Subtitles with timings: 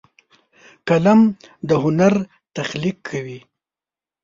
[0.87, 1.21] قلم
[1.67, 2.13] د هنر
[2.55, 3.39] تخلیق کوي